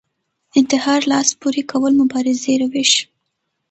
انتحار 0.59 1.01
لاس 1.11 1.29
پورې 1.41 1.61
کول 1.71 1.93
مبارزې 2.01 2.53
روش 2.61 2.91